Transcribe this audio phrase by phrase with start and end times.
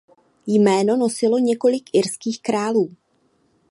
[0.47, 2.89] Jméno nosilo několik irských králů.